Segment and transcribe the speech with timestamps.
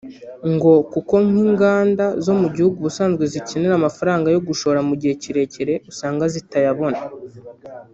[0.53, 6.23] ngo kuko nk’inganda zo mu gihugu ubusanzwe zikenera amafaranga yo gushora mu gihe kirekire usanga
[6.33, 6.99] zitayabona